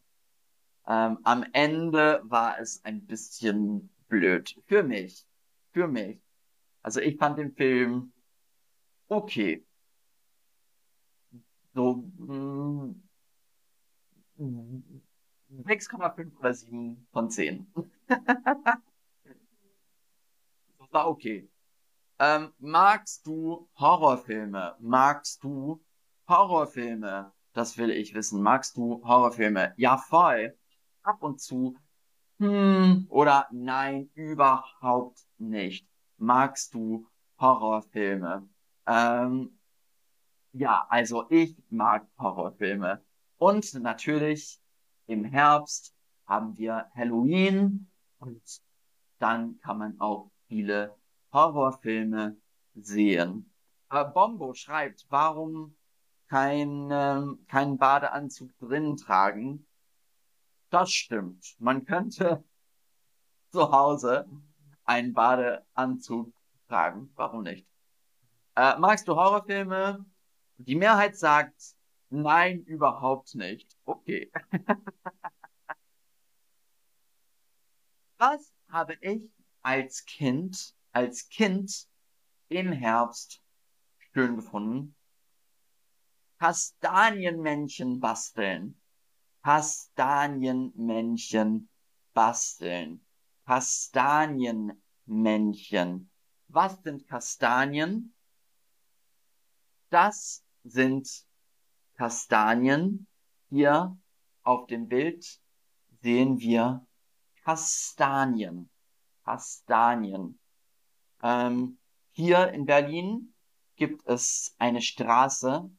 Ähm, 0.86 1.18
am 1.24 1.44
Ende 1.52 2.20
war 2.24 2.58
es 2.60 2.84
ein 2.84 3.06
bisschen 3.06 3.90
blöd. 4.08 4.56
Für 4.66 4.82
mich. 4.82 5.26
Für 5.72 5.88
mich. 5.88 6.20
Also 6.82 7.00
ich 7.00 7.16
fand 7.16 7.38
den 7.38 7.52
Film 7.52 8.12
okay. 9.08 9.64
So 11.74 12.04
mh, 12.18 12.94
mm, 14.36 15.02
6,5 15.64 16.38
oder 16.38 16.54
7 16.54 17.06
von 17.12 17.30
10. 17.30 17.66
das 18.06 18.22
war 20.90 21.08
okay. 21.08 21.48
Ähm, 22.18 22.52
magst 22.58 23.26
du 23.26 23.68
Horrorfilme? 23.78 24.76
Magst 24.80 25.42
du 25.44 25.84
Horrorfilme? 26.28 27.32
Das 27.52 27.76
will 27.76 27.90
ich 27.90 28.14
wissen. 28.14 28.42
Magst 28.42 28.76
du 28.76 29.02
Horrorfilme? 29.04 29.74
Ja, 29.76 29.98
voll. 29.98 30.56
Ab 31.02 31.22
und 31.22 31.40
zu. 31.40 31.76
Hm, 32.38 33.06
oder 33.10 33.46
nein, 33.50 34.10
überhaupt 34.14 35.20
nicht. 35.38 35.86
Magst 36.16 36.74
du 36.74 37.06
Horrorfilme? 37.38 38.48
Ähm, 38.86 39.58
ja, 40.52 40.86
also 40.88 41.26
ich 41.28 41.56
mag 41.68 42.06
Horrorfilme. 42.18 43.04
Und 43.36 43.74
natürlich 43.74 44.58
im 45.06 45.24
Herbst 45.24 45.94
haben 46.26 46.56
wir 46.56 46.90
Halloween 46.94 47.90
und 48.18 48.42
dann 49.18 49.58
kann 49.60 49.78
man 49.78 50.00
auch 50.00 50.30
viele 50.48 50.96
Horrorfilme 51.36 52.36
sehen. 52.74 53.52
Äh, 53.90 54.06
Bombo 54.06 54.54
schreibt, 54.54 55.04
warum 55.10 55.76
kein, 56.28 56.88
ähm, 56.90 57.44
keinen 57.46 57.76
Badeanzug 57.76 58.56
drin 58.58 58.96
tragen? 58.96 59.66
Das 60.70 60.90
stimmt. 60.90 61.54
Man 61.58 61.84
könnte 61.84 62.42
zu 63.52 63.70
Hause 63.70 64.26
einen 64.84 65.12
Badeanzug 65.12 66.32
tragen. 66.68 67.12
Warum 67.16 67.42
nicht? 67.42 67.68
Äh, 68.54 68.78
magst 68.78 69.06
du 69.06 69.14
Horrorfilme? 69.14 70.06
Die 70.56 70.74
Mehrheit 70.74 71.18
sagt 71.18 71.76
nein, 72.08 72.62
überhaupt 72.62 73.34
nicht. 73.34 73.76
Okay. 73.84 74.32
Was 78.16 78.54
habe 78.70 78.96
ich 79.02 79.30
als 79.60 80.06
Kind, 80.06 80.75
als 80.96 81.28
Kind 81.28 81.86
im 82.48 82.72
Herbst 82.72 83.44
schön 84.14 84.36
gefunden? 84.36 84.96
Kastanienmännchen 86.38 88.00
basteln. 88.00 88.80
Kastanienmännchen 89.42 91.68
basteln. 92.14 93.04
Kastanienmännchen. 93.44 96.10
Was 96.48 96.82
sind 96.82 97.06
Kastanien? 97.06 98.14
Das 99.90 100.42
sind 100.64 101.26
Kastanien. 101.98 103.06
Hier 103.50 103.94
auf 104.44 104.66
dem 104.66 104.88
Bild 104.88 105.42
sehen 106.00 106.40
wir 106.40 106.86
Kastanien. 107.44 108.70
Kastanien. 109.24 110.40
Ähm, 111.22 111.78
hier 112.12 112.52
in 112.52 112.66
Berlin 112.66 113.34
gibt 113.76 114.06
es 114.06 114.54
eine 114.58 114.80
Straße, 114.80 115.70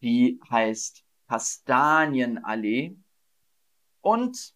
die 0.00 0.40
heißt 0.50 1.04
Kastanienallee. 1.28 2.96
Und 4.00 4.54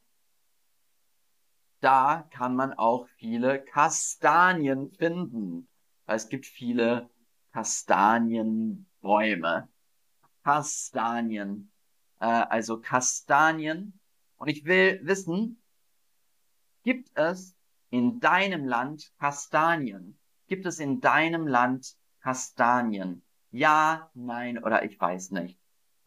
da 1.81 2.29
kann 2.31 2.57
man 2.57 2.73
auch 2.75 3.07
viele 3.17 3.65
Kastanien 3.65 4.91
finden. 4.93 5.69
Es 6.07 6.29
gibt 6.29 6.47
viele 6.47 7.09
Kastanienbäume. 7.53 9.69
Kastanien. 10.43 11.71
Äh, 12.21 12.27
also 12.27 12.81
Kastanien. 12.81 14.01
Und 14.37 14.49
ich 14.49 14.65
will 14.65 15.01
wissen, 15.03 15.63
gibt 16.83 17.11
es 17.15 17.58
in 17.91 18.21
deinem 18.21 18.67
Land 18.67 19.13
Kastanien? 19.19 20.19
Gibt 20.47 20.67
es 20.67 20.79
in 20.79 21.01
deinem 21.01 21.47
Land 21.47 21.97
Kastanien? 22.21 23.23
Ja, 23.51 24.11
nein 24.15 24.63
oder 24.63 24.85
ich 24.85 25.01
weiß 25.01 25.31
nicht. 25.31 25.59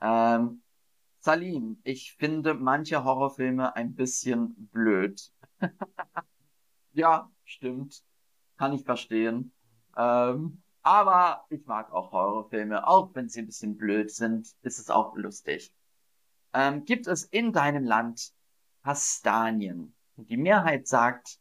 Ähm, 0.01 0.61
Salim, 1.19 1.79
ich 1.83 2.15
finde 2.17 2.55
manche 2.55 3.03
Horrorfilme 3.03 3.75
ein 3.75 3.93
bisschen 3.93 4.69
blöd. 4.71 5.31
ja, 6.93 7.29
stimmt. 7.43 8.03
Kann 8.57 8.73
ich 8.73 8.83
verstehen. 8.83 9.53
Ähm, 9.95 10.61
aber 10.83 11.45
ich 11.49 11.65
mag 11.65 11.91
auch 11.91 12.11
Horrorfilme. 12.11 12.87
Auch 12.87 13.13
wenn 13.13 13.29
sie 13.29 13.41
ein 13.41 13.45
bisschen 13.45 13.77
blöd 13.77 14.11
sind, 14.11 14.47
ist 14.63 14.79
es 14.79 14.89
auch 14.89 15.15
lustig. 15.15 15.73
Ähm, 16.53 16.85
gibt 16.85 17.07
es 17.07 17.23
in 17.23 17.53
deinem 17.53 17.85
Land 17.85 18.33
Kastanien? 18.83 19.95
Die 20.15 20.37
Mehrheit 20.37 20.87
sagt, 20.87 21.39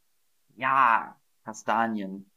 ja, 0.60 1.18
Kastanien. 1.44 2.30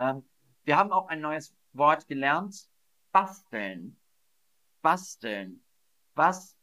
Ähm, 0.00 0.24
wir 0.64 0.76
haben 0.76 0.92
auch 0.92 1.08
ein 1.08 1.20
neues 1.20 1.54
Wort 1.72 2.08
gelernt. 2.08 2.68
Basteln. 3.12 4.00
Basteln. 4.80 5.62
Was 6.14 6.56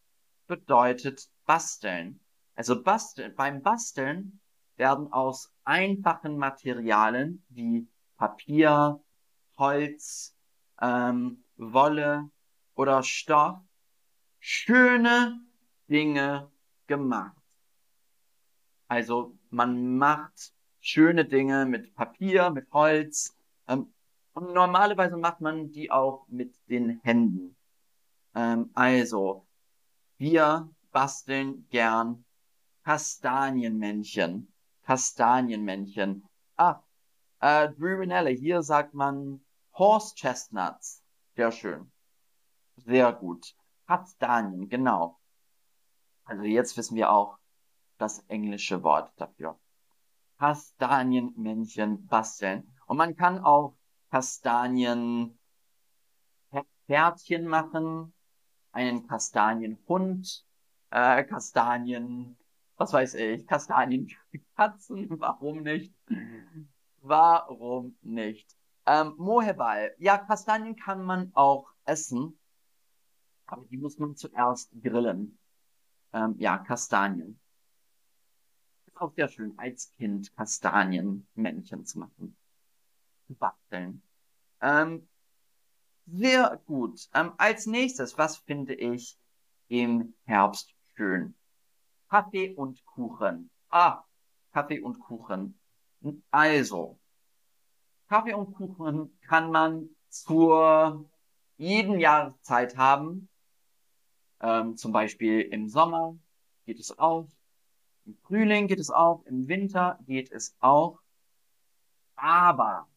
bedeutet 0.48 1.30
basteln? 1.46 2.20
Also 2.56 2.82
basteln, 2.82 3.36
beim 3.36 3.62
Basteln 3.62 4.42
werden 4.76 5.14
aus 5.14 5.54
einfachen 5.64 6.38
Materialien 6.38 7.46
wie 7.50 7.88
Papier, 8.18 9.00
Holz, 9.58 10.36
ähm, 10.82 11.44
Wolle 11.58 12.30
oder 12.74 13.04
Stoff 13.04 13.60
schöne 14.40 15.40
Dinge 15.88 16.52
gemacht. 16.88 17.39
Also 18.90 19.38
man 19.52 19.98
macht 19.98 20.54
schöne 20.82 21.24
Dinge 21.24 21.66
mit 21.66 21.96
Papier, 21.96 22.50
mit 22.50 22.70
Holz. 22.74 23.38
Ähm, 23.68 23.94
und 24.34 24.54
normalerweise 24.54 25.16
macht 25.16 25.40
man 25.40 25.72
die 25.72 25.92
auch 25.92 26.28
mit 26.28 26.54
den 26.68 27.00
Händen. 27.04 27.56
Ähm, 28.36 28.72
also, 28.74 29.46
wir 30.18 30.70
basteln 30.92 31.68
gern 31.70 32.26
Kastanienmännchen. 32.84 34.52
Kastanienmännchen. 34.84 36.28
Ah, 36.58 36.82
äh, 37.40 37.70
Drew 37.70 38.04
hier 38.36 38.64
sagt 38.64 38.94
man 38.94 39.40
Horse 39.74 40.16
Chestnuts. 40.16 41.04
Sehr 41.36 41.52
schön. 41.52 41.92
Sehr 42.78 43.14
gut. 43.14 43.56
Kastanien, 43.88 44.68
genau. 44.70 45.20
Also 46.26 46.44
jetzt 46.44 46.78
wissen 46.78 46.96
wir 46.96 47.12
auch 47.12 47.39
das 48.00 48.20
englische 48.28 48.82
Wort 48.84 49.12
dafür. 49.18 49.60
Kastanienmännchen 50.40 52.08
basteln. 52.08 52.74
Und 52.88 52.98
man 52.98 53.16
kann 53.16 53.40
auch 53.40 53.76
Kastanien 54.10 55.38
Pferdchen 56.88 57.46
machen, 57.46 58.14
einen 58.72 59.06
Kastanienhund, 59.06 60.44
äh, 60.90 61.24
Kastanien, 61.24 62.36
was 62.78 62.94
weiß 62.94 63.14
ich, 63.14 63.46
Kastanienkatzen, 63.46 65.08
warum 65.20 65.62
nicht? 65.62 65.94
Warum 67.02 67.96
nicht? 68.02 68.58
Ähm, 68.88 69.14
Mohebal, 69.18 69.94
ja, 70.00 70.18
Kastanien 70.18 70.76
kann 70.76 71.04
man 71.04 71.30
auch 71.36 71.70
essen, 71.86 72.40
aber 73.46 73.66
die 73.66 73.78
muss 73.78 74.00
man 74.00 74.16
zuerst 74.16 74.72
grillen. 74.82 75.38
Ähm, 76.12 76.36
ja, 76.40 76.58
Kastanien 76.58 77.40
auch 79.02 79.14
sehr 79.14 79.28
schön, 79.28 79.54
als 79.58 79.94
Kind 79.98 80.36
Kastanienmännchen 80.36 81.86
zu 81.86 82.00
machen. 82.00 82.36
Basteln. 83.28 84.02
Ähm, 84.62 85.08
sehr 86.08 86.62
gut. 86.66 87.08
Ähm, 87.14 87.34
als 87.38 87.66
nächstes, 87.66 88.18
was 88.18 88.38
finde 88.38 88.74
ich 88.74 89.18
im 89.68 90.14
Herbst 90.26 90.74
schön? 90.96 91.36
Kaffee 92.10 92.56
und 92.56 92.84
Kuchen. 92.86 93.52
Ah, 93.70 94.04
Kaffee 94.52 94.82
und 94.82 95.00
Kuchen. 95.00 95.60
Also, 96.32 97.00
Kaffee 98.08 98.34
und 98.34 98.54
Kuchen 98.54 99.18
kann 99.22 99.52
man 99.52 99.90
zur 100.10 101.10
jeden 101.58 102.00
Jahreszeit 102.00 102.78
haben. 102.78 103.30
Ähm, 104.42 104.78
zum 104.78 104.92
Beispiel 104.92 105.42
im 105.42 105.68
Sommer 105.68 106.18
geht 106.66 106.80
es 106.80 106.98
auch. 106.98 107.28
Im 108.10 108.18
Frühling 108.24 108.66
geht 108.68 108.80
es 108.80 108.90
auch. 108.90 109.24
Im 109.28 109.48
Winter 109.48 110.00
geht 110.08 110.32
es 110.32 110.56
auch. 110.60 111.00
Aber, 112.16 112.88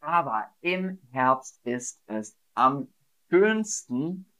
aber 0.00 0.50
im 0.60 0.98
Herbst 1.12 1.58
ist 1.64 1.98
es 2.04 2.36
am 2.52 2.88
schönsten, 3.30 4.30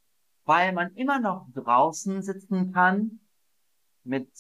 weil 0.45 0.75
man 0.75 0.95
immer 0.95 1.21
noch 1.21 1.49
draußen 1.55 2.21
sitzen 2.21 2.75
kann 2.75 3.21
mit, 4.05 4.31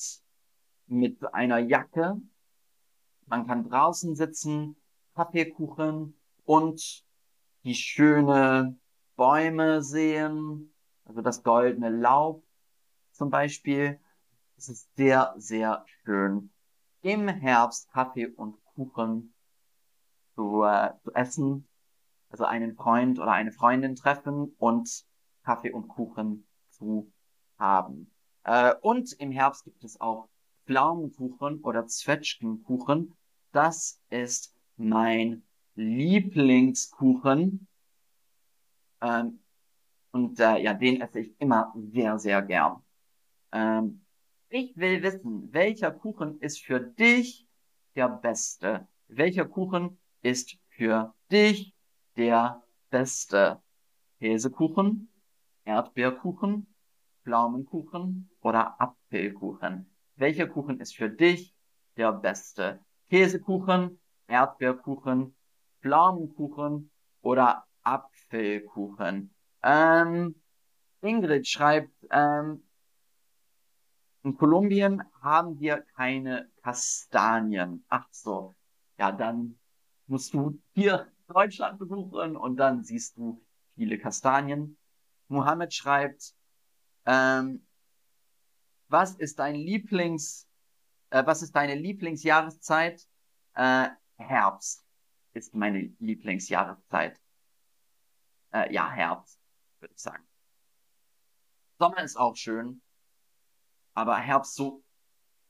mit 0.87 1.25
einer 1.33 1.61
Jacke. 1.61 2.21
Man 3.25 3.47
kann 3.47 3.64
draußen 3.64 4.14
sitzen, 4.14 4.77
Kaffeekuchen 5.14 6.14
und 6.45 7.07
die 7.64 7.75
schöne 7.75 8.79
Bäume 9.16 9.83
sehen, 9.83 10.75
also 11.07 11.23
das 11.23 11.42
goldene 11.42 11.88
Laub 11.88 12.45
zum 13.12 13.31
Beispiel. 13.31 13.99
Es 14.62 14.68
ist 14.68 14.94
sehr, 14.94 15.35
sehr 15.38 15.85
schön, 16.05 16.53
im 17.01 17.27
Herbst 17.27 17.90
Kaffee 17.90 18.29
und 18.29 18.64
Kuchen 18.77 19.35
zu, 20.37 20.62
äh, 20.62 20.92
zu 21.03 21.12
essen, 21.14 21.66
also 22.31 22.44
einen 22.44 22.77
Freund 22.77 23.18
oder 23.18 23.33
eine 23.33 23.51
Freundin 23.51 23.96
treffen 23.96 24.55
und 24.59 25.05
Kaffee 25.42 25.72
und 25.72 25.88
Kuchen 25.88 26.46
zu 26.70 27.12
haben. 27.59 28.14
Äh, 28.44 28.77
und 28.83 29.12
im 29.14 29.33
Herbst 29.33 29.64
gibt 29.64 29.83
es 29.83 30.01
auch 30.01 30.29
Pflaumenkuchen 30.66 31.59
oder 31.62 31.88
Zwetschgenkuchen. 31.88 33.16
Das 33.51 34.01
ist 34.11 34.55
mein 34.77 35.42
Lieblingskuchen. 35.75 37.66
Ähm, 39.01 39.40
und 40.12 40.38
äh, 40.38 40.59
ja, 40.62 40.72
den 40.72 41.01
esse 41.01 41.18
ich 41.18 41.35
immer 41.40 41.75
sehr, 41.75 42.20
sehr 42.20 42.42
gern. 42.42 42.77
Ähm, 43.51 44.02
ich 44.53 44.77
will 44.77 45.03
wissen, 45.03 45.49
welcher 45.53 45.91
Kuchen 45.91 46.38
ist 46.41 46.62
für 46.62 46.79
dich 46.79 47.47
der 47.97 48.09
beste? 48.09 48.87
Welcher 49.09 49.47
Kuchen 49.47 49.99
ist 50.21 50.59
für 50.69 51.15
dich 51.31 51.75
der 52.19 52.62
beste? 52.91 53.62
Käsekuchen, 54.19 55.11
Erdbeerkuchen, 55.65 56.67
Pflaumenkuchen 57.25 58.31
oder 58.43 58.79
Apfelkuchen? 58.79 59.91
Welcher 60.17 60.47
Kuchen 60.47 60.81
ist 60.81 60.97
für 60.97 61.09
dich 61.09 61.55
der 61.97 62.12
beste? 62.12 62.81
Käsekuchen, 63.09 64.01
Erdbeerkuchen, 64.27 65.35
Pflaumenkuchen 65.81 66.91
oder 67.23 67.65
Apfelkuchen? 67.83 69.35
Ähm, 69.62 70.35
Ingrid 71.01 71.49
schreibt, 71.49 71.95
ähm, 72.11 72.62
in 74.25 74.37
Kolumbien 74.37 75.03
haben 75.21 75.59
wir 75.59 75.83
keine 75.97 76.49
Kastanien. 76.63 77.85
Ach 77.89 78.07
so. 78.11 78.55
Ja, 78.99 79.11
dann 79.11 79.59
musst 80.07 80.33
du 80.35 80.61
hier 80.75 81.11
Deutschland 81.27 81.79
besuchen 81.79 82.37
und 82.37 82.57
dann 82.57 82.85
siehst 82.85 83.17
du 83.17 83.43
viele 83.75 83.99
Kastanien. 83.99 84.77
Mohammed 85.29 85.73
schreibt, 85.73 86.35
ähm, 87.07 87.67
was 88.89 89.15
ist 89.15 89.39
dein 89.39 89.55
Lieblings, 89.55 90.47
äh, 91.11 91.25
was 91.25 91.43
ist 91.43 91.57
deine 91.57 91.75
Lieblingsjahreszeit? 91.75 93.09
Äh, 93.55 93.89
Herbst 94.17 94.85
ist 95.33 95.55
meine 95.55 95.93
Lieblingsjahreszeit. 95.99 97.19
Äh, 98.53 98.73
ja, 98.73 98.91
Herbst, 98.91 99.41
würde 99.81 99.95
ich 99.95 100.01
sagen. 100.01 100.25
Sommer 101.79 102.03
ist 102.03 102.17
auch 102.17 102.37
schön, 102.37 102.82
aber 103.94 104.16
Herbst 104.16 104.55
so 104.55 104.83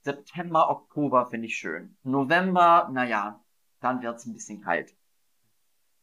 September, 0.01 0.69
Oktober 0.69 1.27
finde 1.27 1.47
ich 1.47 1.55
schön. 1.57 1.97
November, 2.03 2.89
naja, 2.91 3.41
dann 3.79 4.01
wird's 4.01 4.25
ein 4.25 4.33
bisschen 4.33 4.61
kalt. 4.61 4.93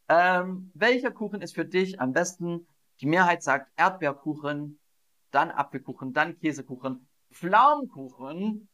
Ähm, 0.09 0.71
welcher 0.73 1.11
Kuchen 1.11 1.41
ist 1.41 1.55
für 1.55 1.65
dich 1.65 1.99
am 2.01 2.11
besten? 2.11 2.67
Die 2.99 3.05
Mehrheit 3.05 3.43
sagt 3.43 3.71
Erdbeerkuchen, 3.77 4.79
dann 5.31 5.51
Apfelkuchen, 5.51 6.13
dann 6.13 6.37
Käsekuchen, 6.37 7.07
Pflaumenkuchen. 7.31 8.67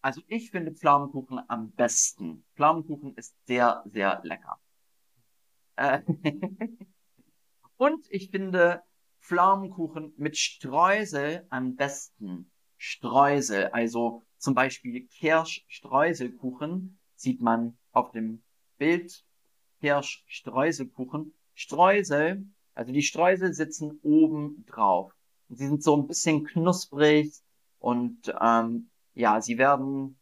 Also 0.00 0.22
ich 0.26 0.50
finde 0.50 0.72
Pflaumenkuchen 0.72 1.40
am 1.48 1.70
besten. 1.72 2.44
Pflaumenkuchen 2.54 3.14
ist 3.16 3.36
sehr, 3.46 3.82
sehr 3.86 4.20
lecker. 4.24 4.58
Äh 5.76 6.00
Und 7.76 8.06
ich 8.10 8.30
finde 8.30 8.82
Pflaumenkuchen 9.22 10.12
mit 10.16 10.36
Streusel 10.36 11.46
am 11.48 11.76
besten. 11.76 12.50
Streusel, 12.76 13.68
also 13.68 14.26
zum 14.36 14.54
Beispiel 14.54 15.06
Kirschstreuselkuchen 15.06 16.98
sieht 17.14 17.40
man 17.40 17.78
auf 17.92 18.10
dem 18.10 18.42
Bild. 18.78 19.24
Kirschstreuselkuchen. 19.80 21.34
Streusel, 21.54 22.46
also 22.74 22.92
die 22.92 23.02
Streusel 23.02 23.52
sitzen 23.52 24.00
oben 24.02 24.64
drauf. 24.66 25.12
Und 25.48 25.56
sie 25.56 25.68
sind 25.68 25.84
so 25.84 25.96
ein 25.96 26.08
bisschen 26.08 26.44
knusprig 26.44 27.32
und 27.78 28.34
ähm, 28.40 28.90
ja, 29.14 29.40
sie 29.40 29.58
werden 29.58 30.18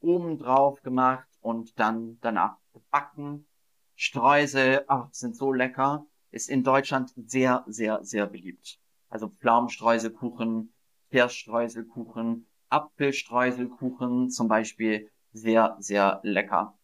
oben 0.00 0.38
drauf 0.38 0.82
gemacht 0.82 1.28
und 1.40 1.78
dann 1.80 2.18
danach 2.20 2.58
gebacken. 2.72 3.48
Streusel, 3.96 4.84
ach, 4.86 5.08
sind 5.12 5.34
so 5.34 5.52
lecker 5.52 6.06
ist 6.30 6.48
in 6.48 6.62
Deutschland 6.62 7.12
sehr, 7.16 7.64
sehr, 7.66 8.04
sehr 8.04 8.26
beliebt. 8.26 8.78
Also 9.08 9.28
Pflaumenstreuselkuchen, 9.28 10.72
Kirschstreuselkuchen, 11.10 12.46
Apfelstreuselkuchen 12.68 14.30
zum 14.30 14.48
Beispiel 14.48 15.10
sehr, 15.32 15.76
sehr 15.80 16.20
lecker. 16.22 16.78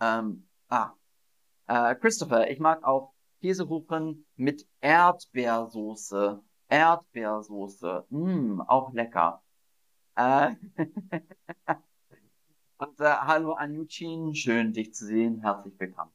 Ähm, 0.00 0.48
ah, 0.68 0.92
äh, 1.66 1.94
Christopher, 1.96 2.50
ich 2.50 2.60
mag 2.60 2.84
auch 2.84 3.12
Käsekuchen 3.40 4.26
mit 4.36 4.66
Erdbeersoße. 4.80 6.42
Erdbeersoße, 6.68 8.06
mm, 8.08 8.60
auch 8.62 8.92
lecker. 8.92 9.42
Äh, 10.16 10.54
Und 12.76 13.00
äh, 13.00 13.04
hallo 13.04 13.52
Anjucin, 13.52 14.34
schön 14.34 14.72
dich 14.72 14.92
zu 14.94 15.06
sehen, 15.06 15.40
herzlich 15.40 15.78
willkommen. 15.78 16.10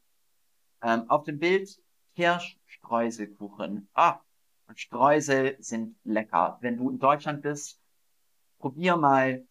Ähm, 0.82 1.10
auf 1.10 1.24
dem 1.24 1.40
Bild 1.40 1.82
Kirschstreuselkuchen. 2.20 3.88
Ah, 3.94 4.20
und 4.68 4.78
Streusel 4.78 5.56
sind 5.62 5.96
lecker. 6.04 6.58
Wenn 6.60 6.76
du 6.76 6.90
in 6.90 7.00
Deutschland 7.00 7.42
bist, 7.42 7.80
probier 8.58 8.98
mal 8.98 9.48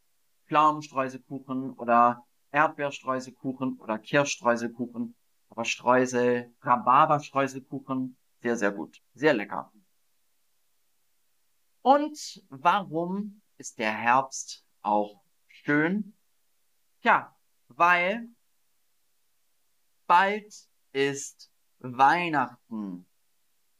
Pflaumenstreuselkuchen 0.48 1.72
oder 1.72 2.26
Erdbeerstreuselkuchen 2.50 3.78
oder 3.78 3.98
Kirschstreuselkuchen. 3.98 5.16
Aber 5.48 5.64
Streusel, 5.64 6.54
Rhabarberstreuselkuchen, 6.61 8.18
sehr, 8.42 8.57
sehr 8.59 8.72
gut. 8.72 9.00
Sehr 9.14 9.33
lecker. 9.33 9.72
Und 11.81 12.44
warum 12.50 13.40
ist 13.57 13.78
der 13.78 13.92
Herbst 13.92 14.62
auch 14.83 15.22
schön? 15.46 16.14
Tja, 17.00 17.35
weil 17.68 18.28
bald 20.07 20.68
ist 20.92 21.47
Weihnachten. 21.80 23.06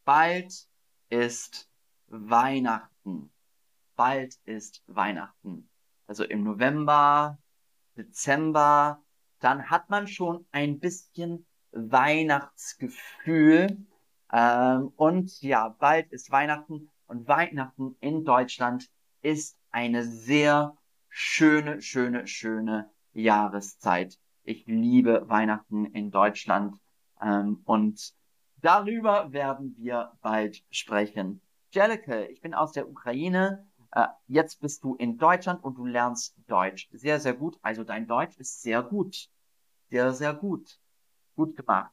Bald 0.05 0.69
ist 1.09 1.71
Weihnachten. 2.07 3.33
Bald 3.97 4.37
ist 4.45 4.83
Weihnachten. 4.87 5.69
Also 6.07 6.23
im 6.25 6.45
November, 6.45 7.39
Dezember, 7.97 9.03
dann 9.41 9.71
hat 9.71 9.91
man 9.91 10.07
schon 10.07 10.47
ein 10.53 10.79
bisschen 10.79 11.45
Weihnachtsgefühl. 11.73 13.77
Ähm, 14.33 14.93
und 14.97 15.43
ja, 15.43 15.69
bald 15.69 16.11
ist 16.13 16.31
Weihnachten 16.31 16.89
und 17.07 17.29
Weihnachten 17.29 17.97
in 18.01 18.25
Deutschland 18.25 18.91
ist 19.23 19.59
eine 19.71 20.05
sehr 20.05 20.77
schöne, 21.09 21.81
schöne, 21.83 22.27
schöne 22.27 22.91
Jahreszeit. 23.13 24.19
Ich 24.45 24.67
liebe 24.67 25.29
Weihnachten 25.29 25.85
in 25.87 26.11
Deutschland. 26.11 26.75
Ähm, 27.21 27.63
und 27.65 28.15
darüber 28.57 29.33
werden 29.33 29.75
wir 29.79 30.13
bald 30.21 30.63
sprechen. 30.71 31.41
Jelike, 31.71 32.27
ich 32.27 32.41
bin 32.41 32.55
aus 32.55 32.73
der 32.73 32.89
Ukraine. 32.89 33.67
Äh, 33.93 34.07
jetzt 34.27 34.61
bist 34.61 34.85
du 34.85 34.95
in 34.97 35.19
Deutschland 35.19 35.63
und 35.63 35.77
du 35.77 35.87
lernst 35.87 36.37
Deutsch. 36.47 36.89
Sehr, 36.93 37.21
sehr 37.21 37.35
gut. 37.35 37.59
Also 37.63 37.85
dein 37.85 38.07
Deutsch 38.07 38.37
ist 38.39 38.63
sehr 38.63 38.83
gut. 38.83 39.29
Sehr, 39.91 40.13
sehr 40.13 40.35
gut. 40.35 40.79
Gut 41.37 41.57
gemacht. 41.57 41.93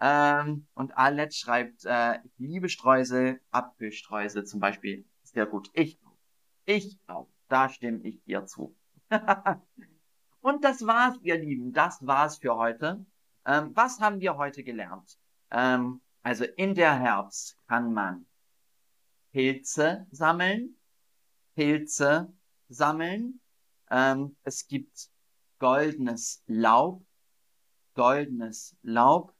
Ähm, 0.00 0.66
und 0.74 0.96
Alet 0.96 1.34
schreibt, 1.34 1.84
äh, 1.84 2.18
ich 2.24 2.32
liebe 2.38 2.68
Streusel, 2.68 3.40
Apfelstreusel 3.50 4.44
zum 4.44 4.60
Beispiel. 4.60 5.06
Sehr 5.22 5.46
gut. 5.46 5.70
Ich, 5.72 5.98
ich 6.66 6.98
auch. 7.06 7.28
Da 7.48 7.68
stimme 7.68 8.00
ich 8.02 8.22
dir 8.24 8.44
zu. 8.46 8.76
Und 10.40 10.64
das 10.64 10.86
war's, 10.86 11.18
ihr 11.22 11.38
Lieben. 11.38 11.72
Das 11.72 12.06
war's 12.06 12.38
für 12.38 12.56
heute. 12.56 13.04
Ähm, 13.46 13.70
was 13.74 14.00
haben 14.00 14.20
wir 14.20 14.36
heute 14.36 14.64
gelernt? 14.64 15.18
Ähm, 15.50 16.02
also 16.22 16.44
in 16.44 16.74
der 16.74 16.98
Herbst 16.98 17.56
kann 17.68 17.92
man 17.92 18.26
Pilze 19.30 20.06
sammeln, 20.10 20.76
Pilze 21.54 22.32
sammeln. 22.68 23.40
Ähm, 23.90 24.36
es 24.42 24.66
gibt 24.66 25.08
goldenes 25.60 26.42
Laub, 26.46 27.04
goldenes 27.94 28.76
Laub. 28.82 29.32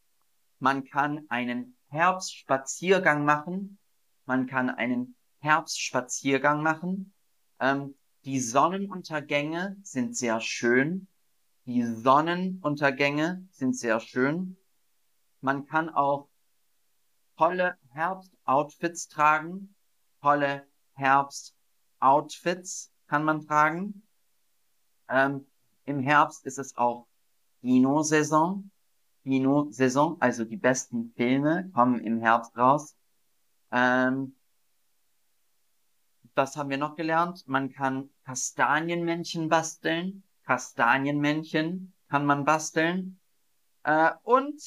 Man 0.61 0.85
kann 0.85 1.27
einen 1.29 1.77
Herbstspaziergang 1.89 3.25
machen. 3.25 3.79
Man 4.25 4.47
kann 4.47 4.71
einen 4.71 5.17
Herbstspaziergang 5.41 6.63
machen. 6.63 7.13
Ähm, 7.59 7.97
die 8.25 8.39
Sonnenuntergänge 8.39 9.77
sind 9.83 10.17
sehr 10.17 10.41
schön. 10.41 11.09
Die 11.67 11.83
Sonnenuntergänge 11.83 13.45
sind 13.51 13.77
sehr 13.77 13.99
schön. 13.99 14.57
Man 15.41 15.67
kann 15.67 15.89
auch 15.89 16.29
tolle 17.37 17.77
Herbstoutfits 17.91 19.09
tragen. 19.09 19.75
Tolle 20.23 20.65
Herbstoutfits 20.93 22.93
kann 23.09 23.25
man 23.25 23.45
tragen. 23.45 24.07
Ähm, 25.09 25.45
Im 25.85 25.99
Herbst 25.99 26.47
ist 26.47 26.59
es 26.59 26.77
auch 26.77 27.09
Kino-Saison. 27.63 28.71
Kino-Saison, 29.25 30.19
also 30.21 30.45
die 30.45 30.57
besten 30.57 31.13
Filme 31.17 31.69
kommen 31.75 31.99
im 31.99 32.21
Herbst 32.21 32.57
raus. 32.57 32.95
Ähm, 33.73 34.37
was 36.37 36.57
haben 36.57 36.71
wir 36.71 36.79
noch 36.79 36.95
gelernt? 36.95 37.49
Man 37.49 37.73
kann 37.73 38.09
Kastanienmännchen 38.25 39.49
basteln. 39.49 40.23
Kastanienmännchen 40.47 41.93
kann 42.09 42.25
man 42.25 42.45
basteln. 42.45 43.21
Äh, 43.83 44.13
und 44.23 44.63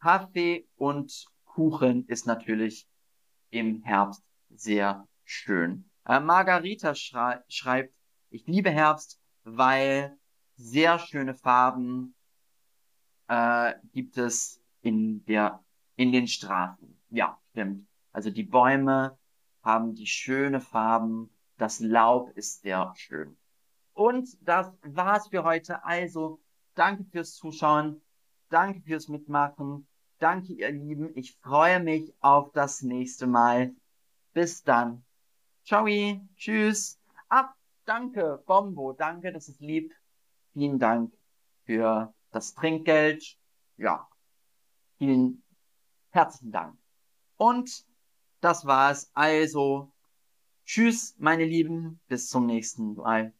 Kaffee 0.00 0.66
und 0.76 1.26
Kuchen 1.44 2.06
ist 2.08 2.26
natürlich 2.26 2.88
im 3.50 3.82
Herbst 3.82 4.24
sehr 4.50 5.06
schön. 5.24 5.88
Äh, 6.06 6.20
Margarita 6.20 6.94
schrei 6.94 7.42
schreibt, 7.48 7.94
ich 8.30 8.46
liebe 8.46 8.70
Herbst, 8.70 9.20
weil 9.44 10.16
sehr 10.56 10.98
schöne 10.98 11.34
Farben 11.34 12.14
äh, 13.28 13.74
gibt 13.92 14.16
es 14.16 14.60
in 14.80 15.24
der 15.26 15.62
in 15.96 16.10
den 16.12 16.26
Straßen. 16.26 16.98
Ja, 17.10 17.38
stimmt. 17.50 17.86
Also 18.12 18.30
die 18.30 18.42
Bäume 18.42 19.18
haben 19.62 19.94
die 19.94 20.06
schöne 20.06 20.60
Farben, 20.60 21.30
das 21.58 21.80
Laub 21.80 22.30
ist 22.36 22.62
sehr 22.62 22.92
schön. 22.96 23.36
Und 23.94 24.28
das 24.40 24.72
war's 24.82 25.28
für 25.28 25.44
heute. 25.44 25.84
Also, 25.84 26.40
danke 26.74 27.04
fürs 27.04 27.34
Zuschauen, 27.34 28.00
danke 28.48 28.80
fürs 28.80 29.08
Mitmachen, 29.08 29.86
danke 30.18 30.52
ihr 30.52 30.70
Lieben. 30.70 31.10
Ich 31.16 31.36
freue 31.38 31.80
mich 31.80 32.14
auf 32.20 32.52
das 32.52 32.82
nächste 32.82 33.26
Mal. 33.26 33.74
Bis 34.32 34.62
dann. 34.62 35.04
Ciao, 35.64 35.86
tschüss. 36.36 36.98
Ach, 37.28 37.54
danke, 37.84 38.42
Bombo, 38.46 38.92
danke, 38.92 39.32
das 39.32 39.48
ist 39.48 39.60
lieb. 39.60 39.92
Vielen 40.52 40.78
Dank 40.78 41.12
für 41.64 42.12
das 42.30 42.54
Trinkgeld. 42.54 43.38
Ja, 43.76 44.08
vielen 44.98 45.42
herzlichen 46.10 46.52
Dank. 46.52 46.78
Und 47.36 47.86
das 48.40 48.66
war's. 48.66 49.10
Also, 49.14 49.92
tschüss, 50.64 51.14
meine 51.18 51.44
Lieben, 51.44 52.00
bis 52.08 52.28
zum 52.28 52.46
nächsten 52.46 52.94
Mal. 52.94 53.32